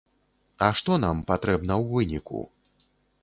[0.67, 2.41] А што нам патрэбна ў выніку?